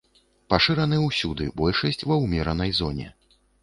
Пашыраны 0.53 0.97
ўсюды, 1.09 1.49
большасць 1.63 2.05
ва 2.09 2.21
ўмеранай 2.25 2.79
зоне. 2.83 3.17